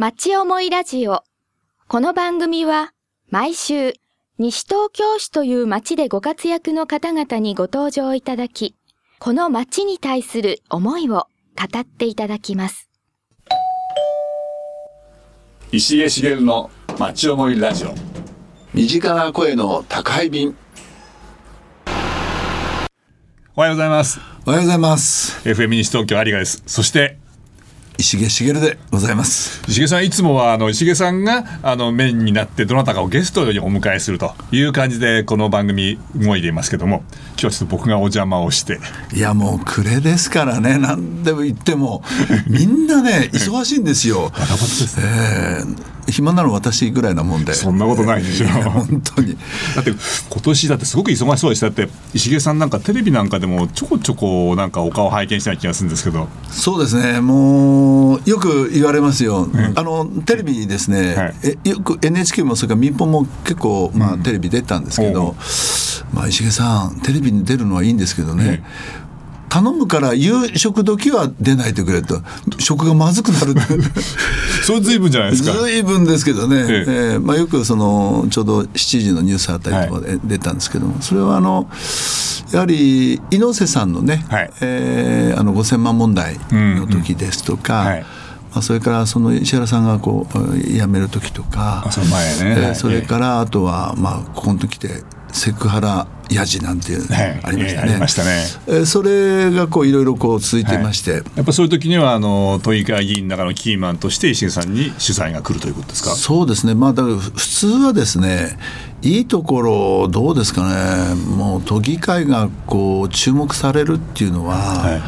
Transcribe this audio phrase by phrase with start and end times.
[0.00, 1.24] 町思いラジオ。
[1.86, 2.94] この番組は
[3.28, 3.92] 毎週
[4.38, 8.74] 西東京市という町でご活躍の方々にご登場いただき、
[9.18, 12.88] この町に対する思いを語っていただきます。
[15.70, 17.92] 石毛茂の町思いラジオ。
[18.72, 20.56] 身近な声の宅配便。
[23.54, 24.18] おはようございます。
[24.46, 25.46] おはようございます。
[25.46, 26.62] FM 西東京有賀です。
[26.64, 27.19] そして
[28.00, 29.62] 石毛茂でございます。
[29.68, 38.80] 石毛さんいつもはあの石毛さんがあのメインになってどなたかをゲストにお迎えするという感じでこの番組動いていますけども今日はちょっと僕がお邪魔をして。
[39.14, 40.78] いやもう暮れですからね。
[40.78, 42.02] 何でも言っても。
[42.48, 44.30] みんなね忙しいんですよ。
[44.34, 47.54] バタバタですね、えー暇なの私ぐらいなもんで。
[47.54, 48.46] そんなことないでしょ。
[48.70, 49.36] 本当に。
[49.74, 51.88] だって今年だってすごく忙しそうでしたって。
[52.14, 56.28] 石毛さんなんかテレビなんかでもちょこちょこなんかお顔拝見した気がするんですけど。
[56.50, 57.20] そうですね。
[57.20, 61.34] もうよく言われますよ、うん、あのテレビですね、はい、
[61.64, 66.14] えよく NHK もそれから民放も結構、まあ、テレビ出たんですけど、う。
[66.14, 68.62] ん、まあ、石毛さんテレビに出るのはいいんですけどね、
[69.50, 72.22] 頼むから夕食時は出ないでくれと。
[72.58, 73.54] 食がまずくなる。
[74.64, 75.52] それ随分じゃないですか。
[75.52, 76.84] 随分ですけどね、ええ。
[77.14, 81.68] えー、まあ、よくそのちょうど7時のニュースあたりとかで出たんですけども、はい、それはあの
[82.52, 87.86] やはり猪瀬さんのね、はい、えー、あの5000万問題の時ですとか、うん。
[87.86, 88.06] うんはい。
[88.52, 92.06] まあ、それからその石原さんがこう辞める時とかそね、
[92.42, 97.06] えー、それからあとはまあここの時でセクハラやじなんていう
[97.42, 97.90] ありましたね。
[97.90, 98.44] ありましたね。
[98.68, 106.10] えそれがこういろいろこう続いていまして、はい、やっぱそういう時にはあの都議会議員の中のキーマンとして石井さんに取材が来るということですか？
[106.10, 106.74] そうですね。
[106.74, 108.58] まあだから普通はですね。
[109.02, 111.14] いいところどうですかね。
[111.14, 115.02] もう都議会がこう注目されるっていうのは、はい、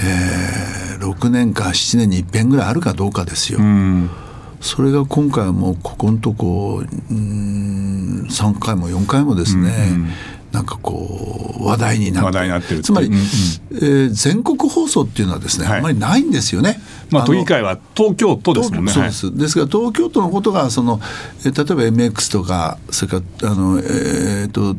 [0.00, 3.60] えー、6年か7年に一遍ぐらいあるかどうかですよ。
[3.60, 4.10] うん
[4.60, 10.08] それが今回はもうここのとこうん3回も4回もですね、うんうん、
[10.52, 16.80] なんかこう話題になってるつまり、うんうん、えー、全国放送っていうのはですね、はい、あんまりないんですよね。
[17.10, 18.92] まあ、都議会は東京都ですもんね。
[18.92, 19.36] そうです。
[19.36, 21.00] ですから東京都のことがその、
[21.44, 24.76] えー、例えば MX とかそれからあの、えーと、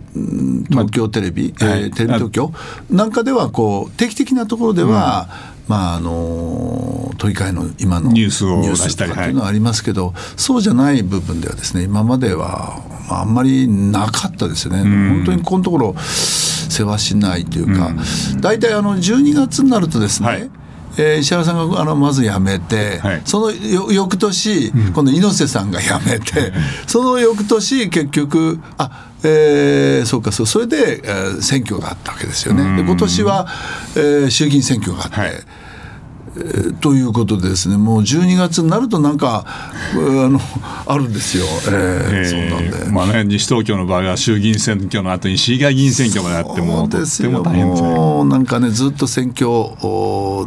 [0.70, 2.52] 東京テレビ、まあ、えー、テレビ東京
[2.90, 9.14] なんかではこう定期的なところでは、うんまああの都議会の今のニュースを出したり。
[9.14, 17.92] というのはありますけど、はい、そうじゃない部分ではですね今まではあんまりなかったですよね、本当にこのところ世話しないというか、
[18.40, 20.50] 大体あの12月になるとですね、はい
[20.98, 23.52] えー、石原さんがあのまず辞めて、はい、その
[23.92, 26.52] 翌年、うん、今度猪瀬さんが辞めて、
[26.88, 32.78] その翌年結局あえー、そうかそうそれで、えー、選挙があったわけですよね。
[32.78, 33.48] で今年は、
[33.96, 35.32] えー、衆議院選挙があって、はい
[36.82, 37.78] ということでですね。
[37.78, 40.40] もう12月になるとなんかあの
[40.86, 42.92] あるんですよ、えー、そうなんで。
[42.92, 49.48] まあね西東京の場合は衆議院選挙の後に市議会議員選挙まであってもとっても大変ですもうなんかねずっと選挙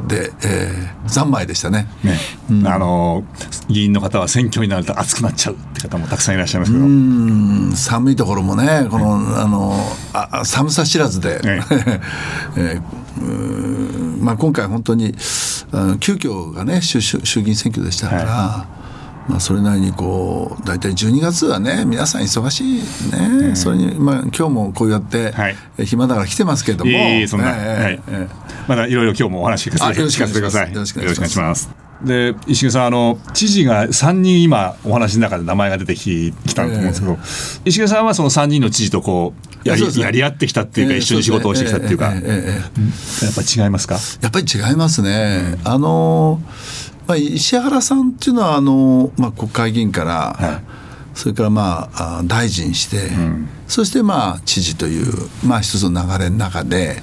[0.07, 1.87] で、えー、三昧でしたね。
[2.03, 2.19] ね、
[2.51, 3.25] うん、あの
[3.69, 6.85] 議員の方は選挙になると熱くなっちゃうって方もたくさんいらっしゃいますけど。
[6.85, 7.73] うん。
[7.75, 9.75] 寒いところもねこの、あの
[10.13, 11.61] あ寒さ知らずで、え
[12.57, 12.83] えー、
[14.23, 15.13] まあ今回本当に
[16.01, 18.67] 急遽がね衆衆議院選挙でしたから、は
[19.29, 22.83] い、まあ、それなりにこう大体12月はね皆さん忙しい
[23.17, 28.01] ね、うん、それに、まあ、今日もこうやって、はい、暇だから来てますけども、いいそんな、はい。
[28.69, 30.73] まだいろいろ今日もお話聞かせてください。
[30.73, 31.82] よろしくお願いします。
[32.05, 43.95] で石毛さんあの知事が3人今お話の中で名前が出てききたと思うんですけど、えー、石毛さんはその3人の知事とこうやりね、やり合ってきたっていうか、えー、一緒に仕事をしてきたっていうか、えー、やっぱり違いますか？
[44.21, 45.57] やっぱり違いますね。
[45.65, 46.43] うん、あの
[47.07, 50.61] まあ、石原さんっていうのはあの、まあ、国会議員から、は
[51.15, 55.13] い、それからまあ大臣して、うん、そしてまあ知事という、
[55.45, 57.03] まあ、一つの流れの中で。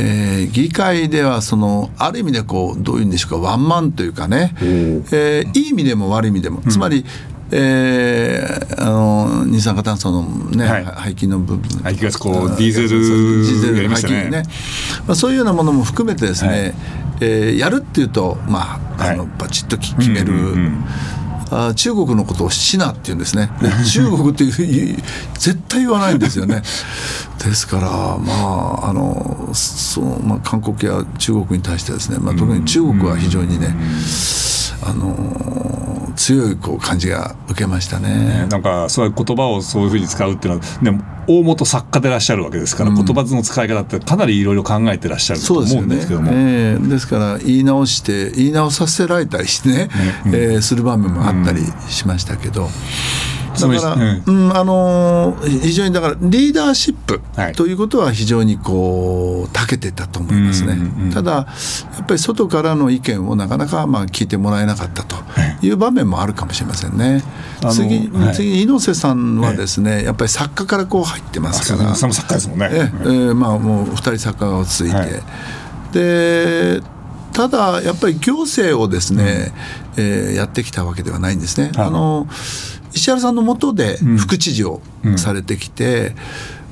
[0.00, 7.04] えー、議会ではそのある意味でこうどういうんでしょうかワンマンというかね、えー、いい意味でも悪い意味でも、つまり、
[7.50, 14.42] えー、あの二酸化炭素のね、はい、排気の部分排気ガスこうディーゼルディーゼル排気ね。
[15.06, 16.74] まあ、そういうようなものも含めてですね、はい、
[17.20, 20.84] えー、やるっていうとまああの、バチッと決める、うんうんうん
[21.50, 23.50] あ中国のことをシナって言うんですね。
[23.90, 25.02] 中国っていう
[25.38, 26.62] 絶対言わないんですよね。
[27.42, 33.74] ですからまああのその、まあ、韓国や中国に対してですね、まあ、特に中国は非常にね、
[34.82, 38.46] あの強いこう感じが受けましたね。
[38.50, 46.26] なんかそういう言葉をそういうふうに使うっていうのは、ね、大元作家でいらっしゃるわけですから、うん、言葉の使い方ってかなりいろいろ考えてらっしゃると思うんですけども。
[46.26, 49.88] ですねえー、ですから言い直して言い直させられたりしてね、
[50.26, 52.64] うん、えー、する場面もあったりしましたけど。
[52.64, 57.20] うんだから、うん、あの非常にだからリーダーシップ
[57.54, 60.76] ということは非常にこう長けてたと思いますね、
[61.12, 61.46] ただや
[62.02, 65.16] っぱり外からの意見をなかなかまあ聞いてもらえなかったと
[65.62, 65.70] い。
[65.70, 67.22] う場面もあるかもしれませんね、
[67.70, 71.94] 次次に猪瀬さんはですね、やっぱり作家からこう入ってますから。
[71.94, 72.68] その作家ですもんね。
[72.72, 75.10] ええー、まあもう2人作家がついて、はい、
[75.92, 76.82] で
[77.32, 79.52] ただやっぱり行政をですね、
[79.96, 81.72] うん、えー、やってきたわけではないんですね。
[81.76, 82.26] あの
[82.98, 84.82] 石原さんのもとで副知事を
[85.16, 86.14] されてきて、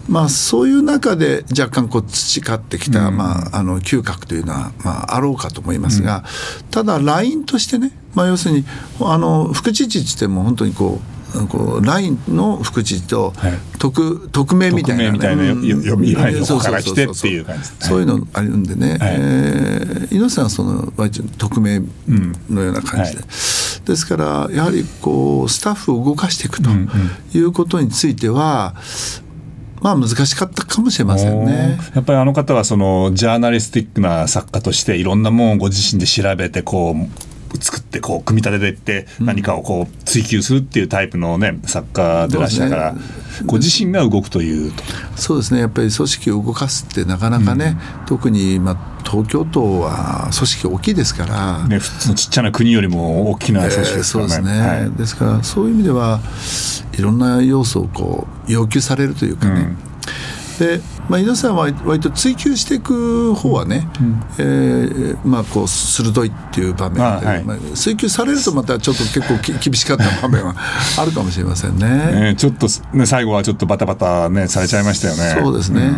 [0.09, 6.25] うん、まあ、そういう中で若干こう培ってきた、まあ、あの嗅覚というのは、まあ、あろうかと思いますが、
[6.71, 8.65] ただラインとしてね、まあ、要するに
[9.01, 11.16] あの副知事っても本当にこう
[11.47, 13.33] こうラインの福知と
[13.79, 20.93] 匿匿名みたいな、ね、みたいな読み範囲の方から来てっていう感じそういうのあるんでね、はい、えー、猪瀬さんはその
[21.39, 21.81] 匿名
[22.49, 23.29] のような感じで、うんは
[23.85, 26.71] い、ですからやはりこうスタッフを動かしていくと
[27.37, 28.75] いうことについては、
[29.81, 31.79] まあ難しかったかもしれませんね。
[31.95, 36.95] やっぱりあの方はそのジャーナリスティックな作家としていろんなものをご自身で調べてこう
[37.57, 43.01] 作ってこう組み立てていって何かをこう追求するっていうタイプのね作家でらっしゃるから、ね、
[43.45, 44.73] ご自身が動くという
[45.17, 45.61] そうですね。
[45.61, 56.21] やっぱり組織を動かすってなかなかね、うん、特にまあ東京都は組織大きいですから、ね、普通のちっちゃな国よりも大きな組織ですからね、ですね、はい、ですからそういう意味では
[56.99, 59.96] いろんな要素をこう要求されるというかね、うん
[60.59, 70.55] で、まあ、井上さんは割と追求していく方はね、うん、えー、まあ、こう鋭いっていう場面で、はい、まあ、追求されるとまたちょっと結構 厳しかった場面は
[70.99, 71.87] あるかもしれませんね。
[71.87, 75.41] ねちょっと、ね、最後はちょっとバタバタ、ね、されちゃいましたよね。
[75.43, 75.93] そうですね、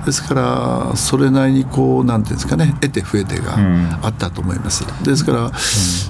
[0.00, 3.56] うん、ですからそれなりにこうなんていうんですかね得て増えてが
[4.02, 4.84] あったと思います。
[5.02, 5.50] ですから、うん、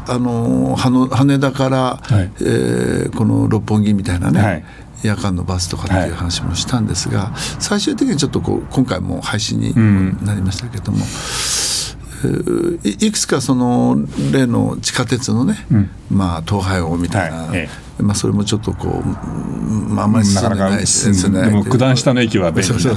[0.08, 4.64] あの羽田から、はい、えー、この六本木みたいなね、はい
[5.04, 9.74] 夜間のバスとかっていう話もしたんですが、はい、最終的にちょっとこう今回も配信に
[10.24, 10.98] なりましたけども。
[10.98, 11.04] うん
[12.84, 13.98] いいくつかその
[14.32, 17.68] 例の地下鉄のね、うん、まあ東海王みたいな、はい、
[17.98, 22.92] まあ、それもちょっとこう、まあ、あんまり進んでないし、ね、でも九段下の駅は便利な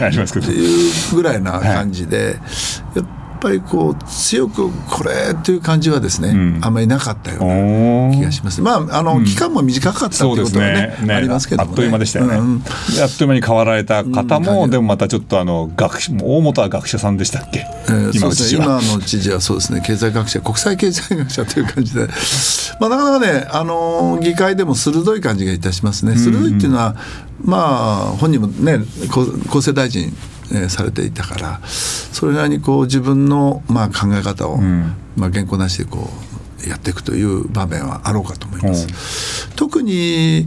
[0.06, 0.46] ありますけど。
[0.46, 2.38] っていうぐらいな感じで、
[2.94, 8.60] はいぱりこう強くこれっていう感じはですね、うん、あんまりなかったような気がします。
[8.60, 11.06] まああの、期間も短かったってことはね、ね。
[11.06, 12.36] ね、ありますけど、ね、あっという間でしたよね。
[12.36, 12.62] うん、
[13.02, 17.66] あっという間に変わられた方も、でもまたちょっとあの学大元は学者さんでしたっけ？
[17.86, 19.80] えー、今の知事は、今の知事はそうですね。
[19.84, 22.06] 経済学者国際経済学者という感じで、
[22.80, 26.16] まあなかなかねあの議会でも鋭い感じがいたしますね。
[26.16, 26.96] 鋭いっていうのは、
[27.42, 28.80] まあ本人もね
[29.48, 30.14] 厚生大臣
[30.52, 36.08] えされていたからそれなりにこう自分のまあ考え方を、うん、まあ、原稿なしでこ
[36.66, 39.46] うやっていくという場面はあろうかと思います。
[39.48, 40.46] うん、特に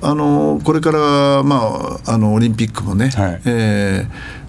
[0.00, 4.06] あのこれから、まあ、あのオリンピックもね、はい、え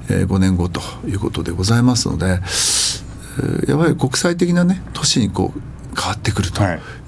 [0.10, 6.62] ー、えー、5年後ということでございますので、えー、やっぱり国際的なね都市にこう変わってくると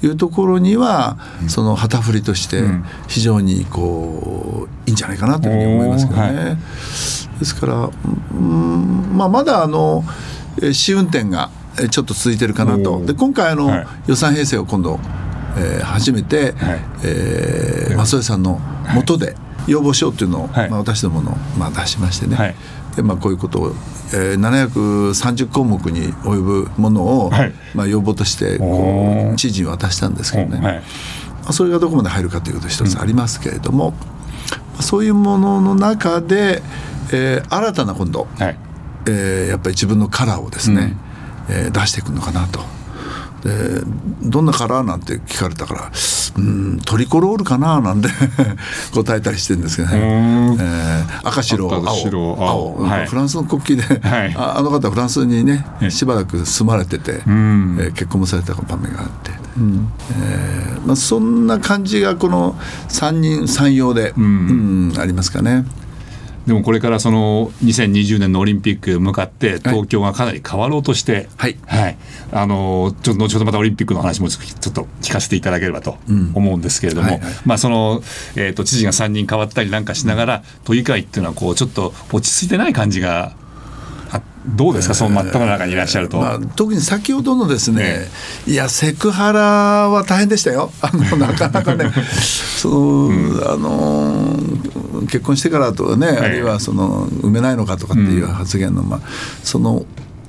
[0.03, 0.07] い。
[0.07, 2.63] うところには、はい、その旗振りとして
[3.07, 6.27] 非常にこういいんじゃないかなというふうに思いますけどね。
[6.27, 6.51] は
[7.37, 7.89] い、ですから、
[8.33, 10.03] うんまあ、まだあの
[10.71, 11.49] 試運転が
[11.89, 13.05] ちょっと続いてるかなと。
[13.05, 14.99] で今回あの、はい、予算編成を今度、
[15.57, 16.79] えー、初めて、はい。
[17.03, 18.59] えー、増江さんの
[18.93, 19.35] もとで
[19.67, 22.55] 要望書っていうのを、まあ、私どもの、まあ、出しましてね、
[22.95, 23.67] でまあ、こういうことを、
[24.13, 30.81] えー、730項目に及ぶものを、はい、まあ、要望としてこう知事に渡したんですけどね、はい、ま
[31.49, 33.93] あ、それがどこまで入るかということ一つありますけれども、
[34.77, 36.61] うん、そういうものの中で、
[37.11, 38.57] えー、新たな今度、はい、
[39.07, 40.95] えー、やっぱり自分のカラーをですね、
[41.49, 42.61] うん、えー、出していくのかなと。
[43.45, 43.81] で
[44.23, 45.91] どんなカラーなんて聞かれたから
[46.37, 48.09] うんトリコロールかななんて
[48.91, 52.37] 答えたりしてるんですけどね、えー、赤白青。
[52.39, 59.89] 青、はい、フランスの国旗で、はい、ああの方フランスにねしばらく住まれてて、えー、結婚もされた場面があって、うん。
[60.21, 62.55] えーまあ、そんな感じがこの
[62.87, 65.65] 三人三様で、うん、うん、ありますかね。
[66.45, 71.97] でもこれからその2020年のオリンピック向かって東京がかなり変わろうとして、はい、はい、
[72.31, 75.97] あのちょっと後ほどまたオリンピックの話もちょっと聞かせていただければと
[76.35, 78.01] 思うんですけれども、うんはいはい、まあその
[78.35, 83.35] えっ、ー、と知事が3人変わったりなんかしながら、都議会っていうのはこうちょっと落ち着いてない感じが
[84.47, 86.17] どうですか、その真っ只中にいらっしゃると。
[86.17, 88.07] まあ、特に先ほどのですね、
[88.47, 89.41] いや、セクハラ
[89.89, 91.91] は大変でしたよ、 あの なかなかね、
[92.57, 94.39] その、うん、あの
[95.07, 98.99] 結婚してからとかね、あるいはその埋めないのかとかっていう発言の、まあ、
[99.43, 99.85] その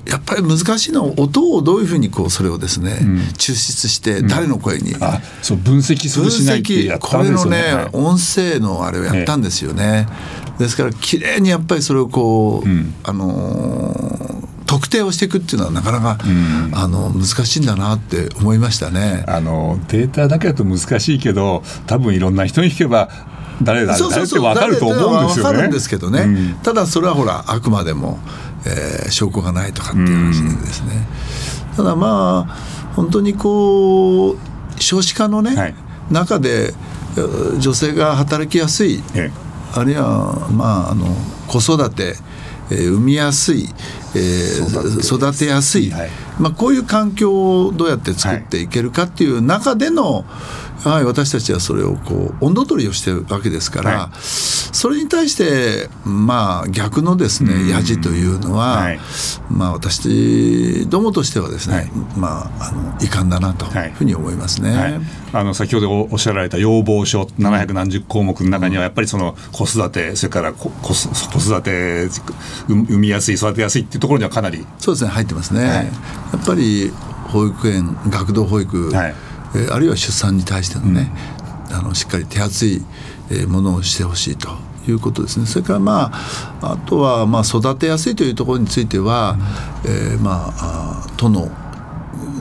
[0.09, 7.57] やっぱり難しいのは音をどういうふうにこうそれをですね、うん、抽出して誰の声に、うん、あそう分析するしないってやったんですよね。
[7.61, 10.07] これのね、はい、音声のあれをやったんですよね、
[10.57, 14.17] ですから綺麗にやっぱりそれをこう、うん、あのー
[14.67, 19.23] 特定をしていくっていうのはなかなか、うん、あの難しいんだなって思いましたね。
[19.25, 23.09] あのデータだけだと難しいけど多分いろんな人に聞けば
[23.61, 25.51] 誰だ誰って分かると思うんですよね。
[25.51, 28.19] 分かるんですけどね、うん、ただそれはほらあくまでも
[28.65, 31.07] えー、証拠がないとかっていう話でですね、
[31.75, 34.37] ただまあ本当にこう
[34.79, 35.75] 少子化のね、はい、
[36.11, 36.73] 中で
[37.59, 39.01] 女性が働きやすい、
[39.73, 41.05] あるいはまああの
[41.47, 42.15] 子育て、
[42.71, 43.69] えー、産みやすい、
[44.15, 44.19] え。
[44.19, 50.25] ー、育てやすい、はい、まあ、こういう環境をどうやって作っていけるかっていう中での、
[50.83, 58.99] はい、私たちはそれをこう温度取りをしてるわけですから、はい、それに対してまあ逆のですねやじというのは、はい、
[59.49, 63.89] まあ私どもとしてはですね、はい、まああの遺憾だなとい。
[63.89, 64.99] うふうに思いますね。
[65.37, 72.07] あの先ほどおっしゃられた要望書700何十項目の中にはやっぱりその子育てそれから子子育て
[72.67, 75.61] 産みやすい育てやすいっていうところにはかなりそうですね入ってますね。
[75.63, 76.91] やっぱり
[77.27, 79.15] 保育園学童保育、はい
[79.55, 81.11] えあるいは出産に対してのね、
[81.69, 82.81] うん、あのしっかり手厚い
[83.47, 84.49] ものをしてほしいと
[84.87, 85.45] いうことですね。
[85.45, 86.11] それからま
[86.61, 89.37] ああとはまあ育てやすいというところについては、
[89.85, 91.49] うん、えー、まあ都の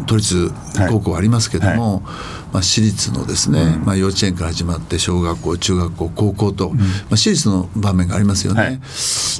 [0.07, 0.53] 都立
[0.89, 1.81] 高校ありますけども、はい。
[1.81, 8.63] はい、まあ、私立のですね、うん、まあ、幼稚園から始まって小学校中学校高校と、うん、まあ、私立の場面がありますよね。
[8.63, 8.81] はい、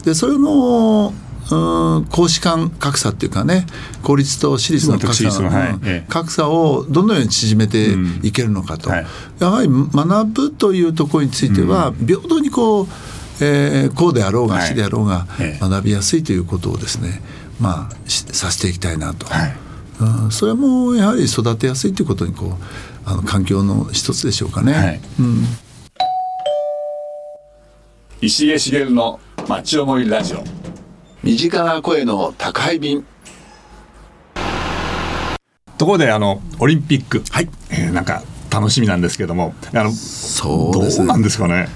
[0.05, 1.13] でそれの
[1.49, 1.55] う
[2.01, 3.67] ん公私間格差っていうかね
[4.03, 7.95] 公立と私立の格差,、はい、格差をどのように縮めて
[8.27, 8.97] いけるのかと、うん。
[8.97, 9.07] はい、
[9.39, 12.87] やはり学ぶというところについては平等にこう、
[13.41, 15.27] えー、こうであろうが死であろうが
[15.61, 17.21] 学びやすいということをですね、
[17.61, 19.57] まあ、させていきたいなと、はい、
[20.01, 22.55] うん、それもやはり育てやすいということにこう
[23.05, 24.73] あの環境の一つでしょうかね。
[24.73, 25.45] はい、うん、
[28.21, 30.45] 石毛茂の町思いラジオ。
[31.23, 33.05] 身近な声の宅配便。
[35.79, 37.49] ところであのオリンピック、はい。
[37.71, 39.55] えー、なんか楽しみなんですけども。
[39.75, 41.69] あのそうです、ね、どうなんですかね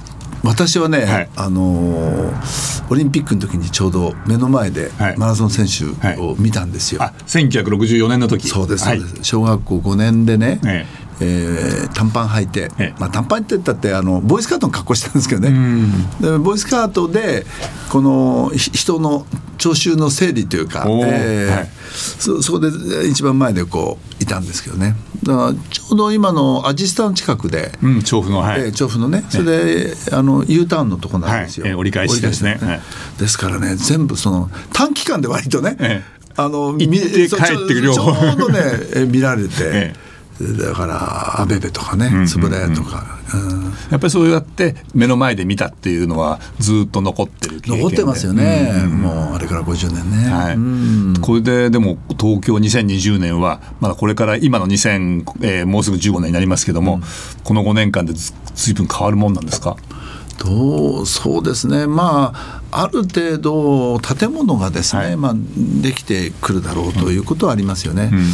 [0.43, 5.85] 私はね、はい、あのー、オリンピックの時にちょうど目の前でマラソン選手
[6.21, 7.01] を見たんですよ。
[7.01, 8.49] はいはい、1964年の時。
[8.49, 10.87] そうですそうです、小学校5年でね、
[11.21, 15.51] ええー、短パン履いて、ええ、まあ、短パンって言ったってあのボーイスカートの格好してたんですけどね。
[16.21, 17.45] でボーイスカートで
[17.91, 19.27] この人の
[19.59, 22.71] 聴衆の整理というか、えーはい、そそこで
[23.09, 24.97] 一番前でこういたんですけどね。
[25.23, 31.73] だからちょうど今のアジスタの近くで、うん、調布の、はい、えー、調布のねそれで、あの U ターンのとこなんですよ、はい。
[31.73, 32.81] えー、折り返しですね、はい、
[33.19, 39.93] ですからね全部その短期間で割とね、えー、あの行って帰ってくるちょうどね見られて。
[40.41, 57.03] えーだからアベベとかね円谷とか、うん、やっぱりそうやって目の前で見たっていうのはずっと残ってる残ってますよね、うん、もうあれから50年ね、はい、うん、これででも東京2020年はまだこれから今の2000、えー、もうすぐ15年になりますけども、うん、
[57.45, 59.77] この5年間でずずいぶん変わるもんなんですか？
[60.39, 61.87] どうそうですね。
[61.87, 62.33] ま
[62.71, 65.35] あある程度建物がですね、はい、まあ、
[65.83, 68.09] できてくるだろうということはありますよね。
[68.11, 68.25] うんうん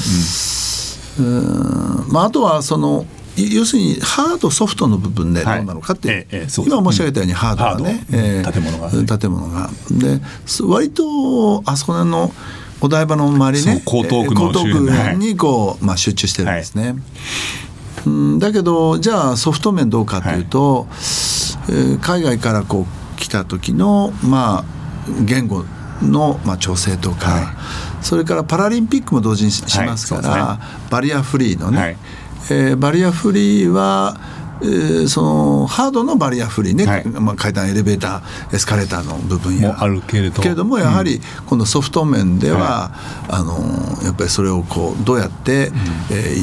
[1.23, 3.07] まあ、あとはその
[3.37, 9.71] 要するにハードソフトの部分でどうなのかって、はいええ今申し上げたようにハードがね、えー、建物が、ね、建物が。
[9.91, 10.21] で
[10.63, 12.33] 割とあそこの
[12.81, 16.89] お台場の周りね江東区にこう、まあ、集中してるんですね。
[16.89, 16.97] はい、
[18.07, 18.39] うん。
[18.39, 24.65] だけどじゃあソフト面どうかというと、はい、えー、海外からこう来た時のまあ
[25.25, 25.65] 言語
[26.03, 31.97] の、まあ、調整とか、はいそれからパラリンピックも同時にしますから、はいね、バリアフリーのね、はい、
[32.51, 34.19] えー、バリアフリーは
[34.61, 39.77] えー、そのハードのバリアフリーね、はい、まあ、階段エレベーターエスカレーターの部分や。
[39.79, 42.91] あるけれどけれどもやはりこのソフト面では、
[43.29, 45.77] うん、あのやっぱりそれをこうどうやって、うん、
[46.11, 46.37] え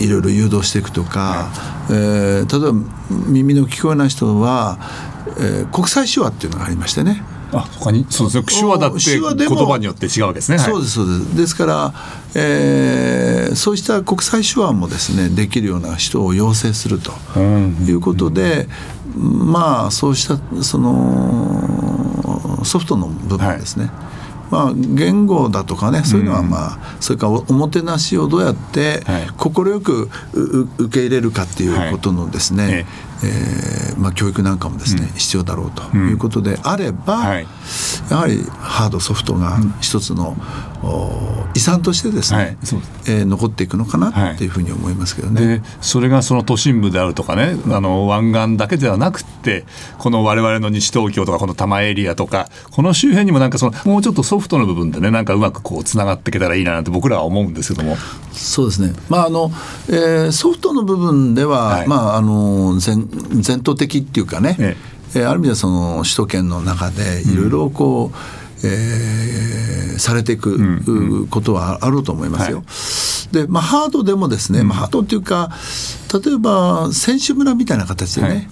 [0.00, 4.78] ー、いろいろ誘導していくとか、はい、えー、例えば耳の聞こえない人は、
[5.38, 7.22] えー、国際手話っていうのがありましてね
[7.52, 8.44] あ他にそうですね。
[8.46, 10.58] 手話だって言葉によって違うわけですね。
[10.58, 11.36] そうですそうです。
[11.36, 11.94] ですから、
[12.34, 18.68] えー、そうした国際手話もですねできるような人を養成するということで、
[19.16, 23.92] うん、まあそうしたそのソフトの部分ですね、はい。
[24.50, 29.02] まあ、言語だとかねそういうのはまあ、それからおもてなしをどうやって
[29.36, 30.08] 快く
[30.78, 32.72] 受け入れるかっていうことのですね、はい。
[32.72, 37.46] えーまあ、教育なんかもですね、うん、必要だろうということであれば、はい、
[38.10, 40.36] やはりハードソフトが一つの、
[40.82, 42.48] うん、遺産としてですね、はい、
[43.08, 44.46] えー、残っていくのかなってい。
[44.46, 45.62] うふうに思いますけどね。
[45.80, 49.64] それがその都心部であるとかねあの湾岸だけではなくて
[49.98, 57.96] この我々の西東京とかこの多摩エリアとかこの周辺にもなんかそのもうちょっとソフトの部分でねなんかうまくこうつながっていけたらいいなって僕らは思うんですけども。
[58.36, 59.50] そうですね、まああの
[59.88, 63.08] えー、ソフトの部分では、はい、まああの全
[63.40, 64.76] 全頭的っていうかね、え
[65.14, 65.24] え。
[65.24, 72.58] ある意味ではその首都圏の中でいろいろこう、うんえー、されていくことはあると思いますよ。
[72.58, 75.50] はい、で、まあ、ハードでもですね、まあ、ハードっていうか
[76.24, 78.48] 例えば選手村みたいな形でね、はい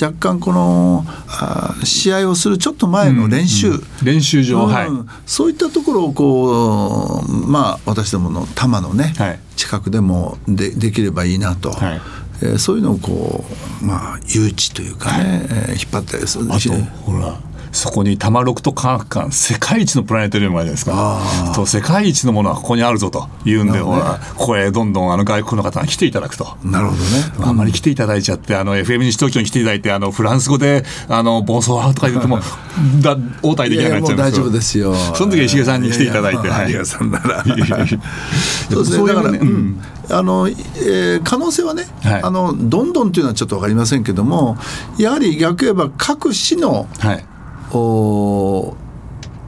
[0.00, 4.38] 若干このあ試合をするちょっと前の練習、うんうん、練習。
[4.48, 4.88] 場、うん、はい、
[5.26, 11.70] そういったところをこうまあ私どもの多摩のね、はい、近くでもでできればいいなと。
[11.70, 12.00] はい。
[12.40, 13.44] えー、そういうのをこ
[13.82, 16.46] うまあ誘致というかね、はい、えー、引っ張ったりする。
[16.52, 16.72] あと
[17.04, 17.40] ほら
[17.72, 21.52] そこに多摩六都科学館世界一のプラネタリウムがあるじゃないですか。
[21.54, 23.28] と世界一のものはここにあるぞと。
[23.44, 26.56] いうんで、ね、ここへどんどんあの外国の方が来ていただくと。
[26.64, 27.02] なるほどね、
[27.40, 32.40] あんまり来ていただいちゃってあの FM 西東京に来ていただいてあのフランス語であの暴走派とか言っても
[33.00, 34.94] だ応対できなくなっちゃいます大丈夫ですよ。
[35.14, 36.78] その時は石毛さんに来ていただいてはい。
[36.84, 44.56] さんならそうですねだから、ね、うんあのえー、可能性はね、はい、あのどんどんというのはちょっと分かりませんけども
[44.98, 47.24] やはり逆言えば各市の、はい
[47.72, 48.76] お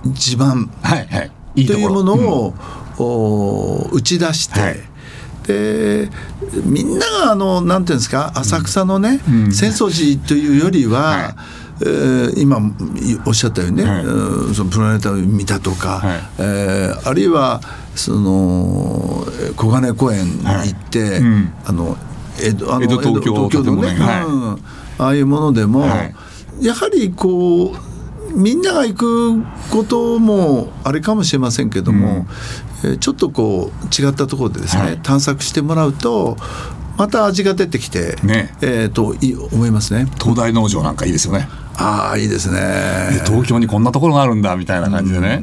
[0.04, 0.70] 地盤
[1.54, 2.54] というものを、
[2.98, 4.76] お打ち出して、はい、
[5.46, 6.10] で
[6.64, 11.34] みんながあのなんていうんですか浅草のね、うん、浅草寺というよりは、はい。
[11.82, 12.58] えー、今
[13.24, 17.62] おっしゃったようにね、はい、そのプラネタを見たとか、はい、えー、あるいは
[17.94, 19.24] その
[19.56, 21.18] 小金公園に行って、はい。
[21.20, 21.96] うん、あの
[22.42, 24.24] 江戸あの東京のね、はい。
[24.26, 24.52] うん、
[24.98, 25.86] ああいうものでも、
[26.60, 27.89] やはりこう
[28.34, 32.26] みんなが行くこともあれかもしれませんけども、
[32.84, 36.36] うん、えちょっとこう違ったところでですね、はい、探索してもらうと
[36.96, 38.54] また味が出てきて、ね。
[38.60, 39.14] えー、と
[39.54, 40.06] 思いますね。
[40.20, 41.48] 東大農場なんかいいですよね
[41.80, 43.22] ああいいですね。
[43.24, 45.42] 東京にこんなところがあるんだみたいな感じでね、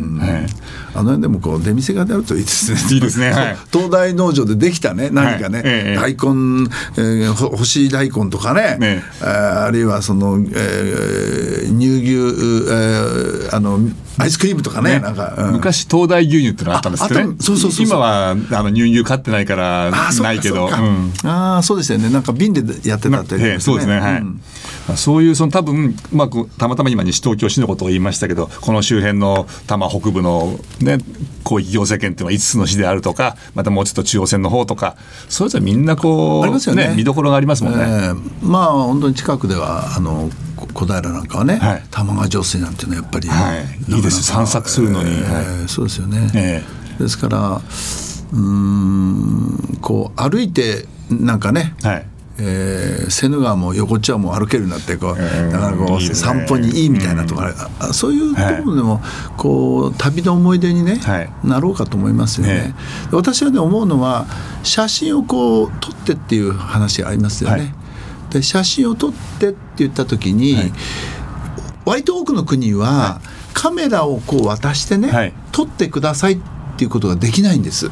[0.94, 2.96] あの辺でもこう出店が出るといいですね。
[2.96, 8.78] いいですね、はい、 東大農場でできたね何かね、はい、大根、えー、干し大根とかね。
[8.80, 13.80] ねあるいはその、えー、乳牛、えー、あの
[14.20, 15.00] アイスクリームとかね、ね。
[15.00, 17.24] なんか、うん、昔東大牛乳ってのがあったんですね。
[17.40, 20.70] そうそうそう今はあの乳牛飼ってないからないけど、
[21.24, 22.10] ああそうですよね。
[22.10, 24.00] なんか瓶でやってたって、ね、そうですね。
[24.00, 24.22] はい。
[24.22, 24.42] うん
[24.96, 30.98] そういうその多分、まあ、たまたま今西東京市のことを言いましたけどこの周辺の多摩北部の、ね、
[31.46, 34.96] 広域行政権っていうのは5つの市であるとかまたもうちょっと中央線の方とか
[35.30, 36.94] それぞれみんなこうありますよね。
[36.96, 37.80] 見どころがありますもんね。
[37.80, 40.30] えー、まあ本当に近くではあの
[40.74, 43.56] 小平なんかはね、はい、玉川上水なんていうのはやっぱり、は
[43.90, 47.62] い、いいです散策するのに、えー、そうですよね、えー、ですから
[48.34, 52.06] うんこう歩いてなんかね、はい
[52.40, 55.18] えー、セヌ川も横丁も歩けるなってこう、
[55.52, 59.02] だからこう散歩にいいみたいなとか、うん、そういうところでも、
[59.38, 62.76] こう旅の思い出にね、はい、なろうかと思いますよね。
[63.12, 64.28] 私はね思うのは
[64.64, 67.56] 写真をこう撮ってっていう話がありますよね。
[67.56, 67.74] はい、
[68.34, 70.74] で写真を撮ってって言った時に、はい、
[71.86, 73.20] 割と多くの国は、
[73.54, 76.40] カメラをこう渡してね、撮ってくださいっ
[76.78, 77.90] ていうことができないんです。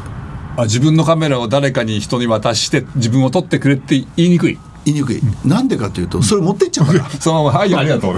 [0.57, 4.57] あ自分のカメラを誰かに人に渡して自分を撮ってくれって言いにくい。
[4.85, 7.09] 言いにくい、うん、なんでかというとそれ持ってっちゃうから。
[7.19, 8.15] そのまま「はい ありがとう」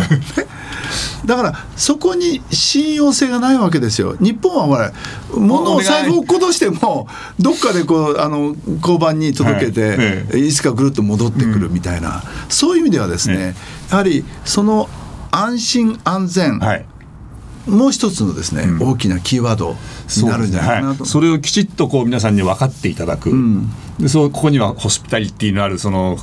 [1.25, 4.15] だからそこに信用性がないわけですよ。
[4.19, 4.91] 日本はほら
[5.33, 7.07] 物を財布を落っことしても
[7.39, 13.55] どっかでこうあの交番に届けて、はい、いつかぐるっと戻ってくるみたいな、うん、そういう意味ではですね、
[13.89, 14.89] やはりその
[15.31, 16.85] 安心安全、はい。
[17.67, 19.75] もう一つのですね、うん、大きなキーワード
[20.15, 20.81] になるんじゃない。
[20.81, 26.17] かなと、それをきちっとこう皆さんに分かっていただく、うん、でそうここにはホスピタリティのあるその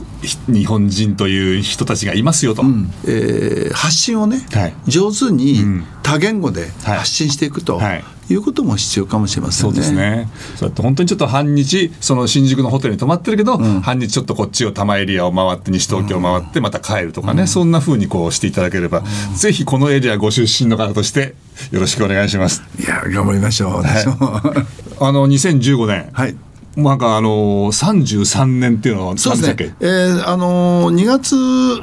[0.49, 5.59] 日本人という人たちがいますよと、うん、えー、発信をね、はい、上手に
[6.03, 8.05] 多言語で発信していくと、はい。
[8.31, 9.75] いうことも必要かもしれませんね。
[9.75, 10.29] そうですね。
[10.57, 21.35] そうやって本当にちょっと半日その新宿のホテルに泊まってるけど、うん、半日ちょっとこっちを多摩エリアを回って西東京を回ってまた帰るとかね、うん、そんなふうにこうしていただければ、うん、ぜひこのエリアご出身の方として
[21.71, 22.63] よろしくお願いします。
[22.79, 23.83] いや頑張りましょう。
[23.83, 24.05] はい、
[25.01, 26.09] あの2015年。
[26.13, 26.37] はい。
[26.77, 27.29] なんかあの
[27.71, 31.37] 33年っていうのはそうですね、えー、あの2月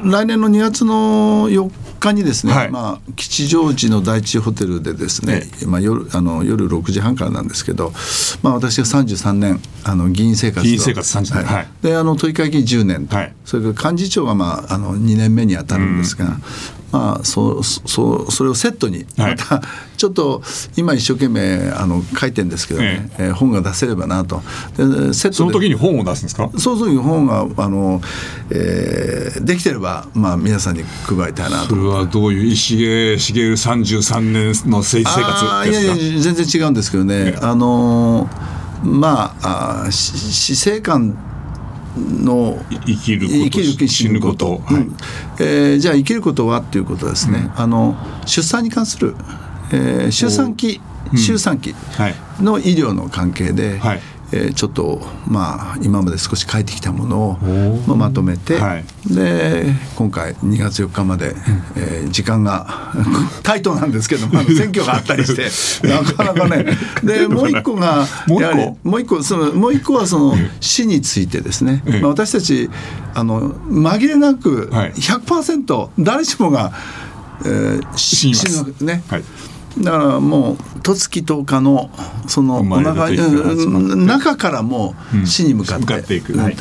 [0.04, 7.92] 来年の2月の4日にですね、はい、まあ、吉祥寺の第一ホテルでですね、まあ、夜あの夜6時半からなんですけど、
[8.42, 16.42] まあ、私が33年あの議員生活議員生活30年、はい、であの都議会議員10年い、それから幹事長が、まあ、あの2年目に当たるんですが、うん、
[16.92, 20.42] まあ、そうそうそれをセットにまた、はい、ちょっと
[20.76, 23.30] 今一生懸命あの書いてるんですけどね、ええ。
[23.30, 24.42] ー、本が出せればなと。
[24.76, 26.50] でセットその時に本を出すんですか？
[26.58, 28.02] そうそういう本があの、
[28.50, 31.68] えー、できてれば、まあ、皆さんに配りたいなと。
[31.70, 35.66] それはどういう石毛茂33年の政治生活ですか？
[35.66, 38.28] いやいや全然違うんですけどね、ねあの
[38.84, 41.16] まああ死生観
[41.96, 49.14] の生きる生きる死ぬこと、はい、えー、じゃあ生きることはっていうことはですね、うん、あの出産に関する、
[49.72, 50.80] えー、出産期
[51.16, 51.74] 周産期
[52.40, 54.00] の医療の関係で、はい
[54.32, 57.38] えー、ちょっとまあ今まで少し書いてきたもの
[57.90, 59.66] をまとめて、はい、で
[59.96, 61.34] 今回2月4日まで、
[61.76, 62.92] えー、時間が
[63.44, 65.50] タイトなんですけども選挙があったりして
[65.86, 66.66] なかなかね
[67.04, 72.70] で もう一個がやはりもう一個そのもう一個はその死についてですね、まあ、私たち
[73.14, 76.72] あの紛れなく100%誰しもが、
[77.44, 78.30] えー、死
[78.80, 79.02] ぬね。
[79.08, 79.24] はい
[79.78, 81.90] だからもう十月10日の
[82.26, 86.56] そのお腹中からも死に向かって,、っていく、はい、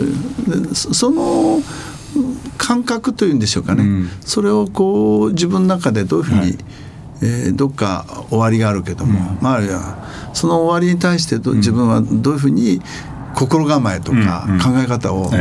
[0.73, 1.61] その
[2.57, 6.57] 感覚というんでしょうかね、うん、それをこう自分の中でどういうふうに、はい、
[7.21, 12.81] えー、どっか終わりがあるけども、うん、まあその終わりに対してど自分はどういうふうに
[13.35, 15.31] 心構えとか考え方を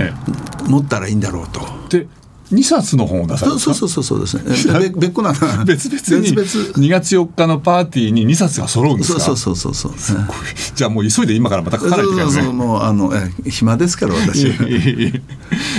[0.68, 1.60] 持ったらいいんだろうと。
[1.88, 2.06] で
[2.52, 3.58] 2冊の本を出された？
[3.58, 4.90] そうそうそうそうですね。
[4.96, 6.20] 別個なんだ別々。
[6.20, 9.20] に2月4日のパーティーに2冊が揃うんですか？
[9.20, 9.92] そうそうそうそう
[10.74, 14.48] じゃあもう急いで今からまた書かないといけない、ね、もうあのえ暇ですから私。
[14.48, 14.54] い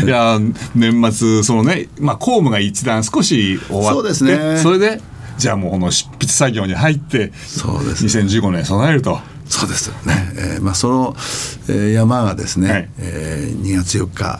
[0.07, 0.39] や
[0.75, 4.59] 年末そのね、まあ、公務が一段少し終わってそうですね。
[4.61, 5.01] それで
[5.37, 9.19] じゃあもうこの執筆作業に入ってそうです、ね、2015年備えると。
[9.49, 11.13] そうですね、えーまあ、その、
[11.67, 14.39] えー、山がですね、はい、えー、2月4日、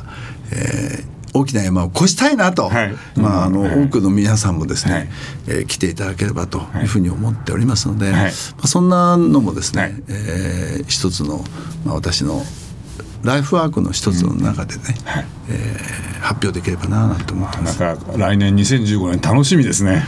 [0.51, 5.09] えー、大きな山を越したいなと、はい、まあ、あの、多くの皆さんもですね、はい、
[5.47, 8.29] えー、来ていただければというふうに思っておりますので、はい、ま
[8.63, 11.43] あ、そんなのもですね、はい、えー、一つの、
[11.85, 12.43] まあ、私の
[13.23, 15.05] ライフワークの一つの中でね、うん。
[15.05, 17.79] はい、えー、発表できればななんて思ってます。
[17.79, 20.03] なんか来年2015年楽しみですね。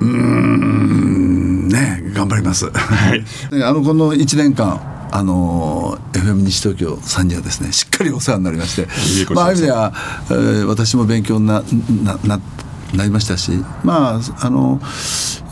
[0.00, 2.70] うんね頑張ります。
[2.70, 3.24] はい、
[3.62, 4.80] あのこの1年間
[5.14, 8.88] あの FM 西東京さんにはですねしっかりお世話になりまして
[9.34, 9.92] まあ、ある意味では、
[10.30, 11.62] えー、私も勉強な
[12.02, 12.40] なな
[12.94, 13.52] なりましたし
[13.84, 14.78] まああの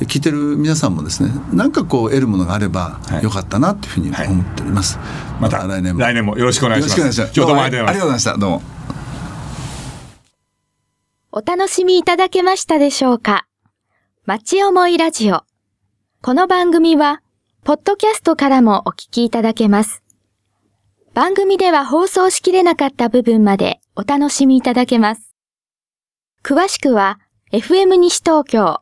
[0.00, 5.06] 聞いてる皆さんもですね何かこう得るものがあればよかったなというふうに思っております、はい。
[5.06, 6.00] はい、また来年も。
[6.00, 7.20] 来年もよろしくお願いします。
[7.20, 8.36] 今日どうもありがとうございました。
[8.36, 8.62] どうも。
[11.32, 13.46] お楽しみいただけましたでしょうか。
[14.26, 15.44] 町思いラジオ。
[16.22, 17.22] この番組は
[17.62, 20.02] ポッドキャストからもお聞きいただけます。
[21.12, 25.34] 番組では放送しきれなかった部分までお楽しみいただけます。
[26.42, 27.20] 詳しくは
[27.52, 28.80] FM 西東京、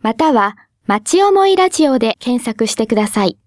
[0.00, 0.56] または
[0.86, 3.38] 町思いラジオで検索してください。